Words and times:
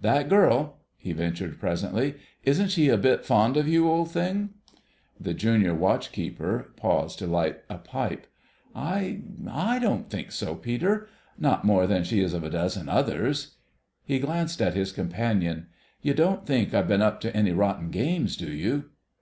"That 0.00 0.28
girl," 0.28 0.78
he 0.96 1.12
ventured 1.12 1.58
presently, 1.58 2.14
"isn't 2.44 2.70
she 2.70 2.88
a 2.88 2.96
bit 2.96 3.24
fond 3.24 3.56
of 3.56 3.66
you, 3.66 3.90
old 3.90 4.12
thing?" 4.12 4.50
The 5.18 5.34
Junior 5.34 5.74
Watch 5.74 6.12
keeper 6.12 6.70
paused 6.76 7.18
to 7.18 7.26
light 7.26 7.62
a 7.68 7.78
pipe. 7.78 8.28
"I—I 8.76 9.78
don't 9.80 10.08
think 10.08 10.30
so, 10.30 10.54
Peter. 10.54 11.08
Not 11.36 11.64
more 11.64 11.88
than 11.88 12.04
she 12.04 12.20
is 12.20 12.32
of 12.32 12.44
a 12.44 12.50
dozen 12.50 12.88
others." 12.88 13.56
He 14.04 14.20
glanced 14.20 14.62
at 14.62 14.74
his 14.74 14.92
companion: 14.92 15.66
"You 16.00 16.14
don't 16.14 16.46
think 16.46 16.72
I've 16.72 16.86
been 16.86 17.02
up 17.02 17.20
to 17.22 17.36
any 17.36 17.50
rotten 17.50 17.90
games, 17.90 18.36
do 18.36 18.52
you?" 18.52 18.90